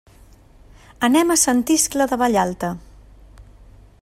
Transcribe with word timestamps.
Anem 1.07 1.33
a 1.33 1.37
Sant 1.43 1.61
Iscle 1.75 2.09
de 2.13 2.21
Vallalta. 2.23 2.75